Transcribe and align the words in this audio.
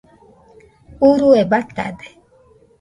urue 1.09 1.41
batade 1.51 2.07